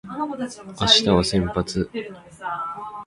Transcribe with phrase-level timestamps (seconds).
[0.79, 1.91] 明日は先発